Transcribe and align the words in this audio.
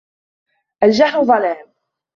الجهل 0.83 1.25
ضلام 1.27 1.73